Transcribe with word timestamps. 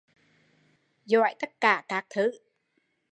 Giỏi 1.05 1.35
tất 1.39 1.61
cả 1.61 1.83
các 1.87 2.05
thứ 2.09 2.31